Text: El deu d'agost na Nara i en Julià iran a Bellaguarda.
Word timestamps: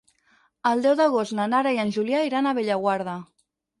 El 0.69 0.79
deu 0.85 0.95
d'agost 1.01 1.35
na 1.39 1.47
Nara 1.51 1.73
i 1.77 1.81
en 1.83 1.93
Julià 1.99 2.23
iran 2.31 2.49
a 2.49 2.55
Bellaguarda. 2.61 3.19